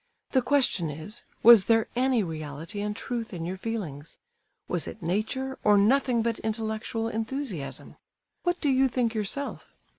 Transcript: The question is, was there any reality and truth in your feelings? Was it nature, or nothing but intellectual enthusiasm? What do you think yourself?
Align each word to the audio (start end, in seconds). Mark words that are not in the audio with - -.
The 0.31 0.41
question 0.41 0.89
is, 0.89 1.25
was 1.43 1.65
there 1.65 1.87
any 1.95 2.23
reality 2.23 2.81
and 2.81 2.95
truth 2.95 3.33
in 3.35 3.45
your 3.45 3.55
feelings? 3.55 4.17
Was 4.67 4.87
it 4.87 5.03
nature, 5.03 5.59
or 5.63 5.77
nothing 5.77 6.23
but 6.23 6.39
intellectual 6.39 7.07
enthusiasm? 7.07 7.97
What 8.41 8.59
do 8.59 8.69
you 8.69 8.87
think 8.87 9.13
yourself? 9.13 9.75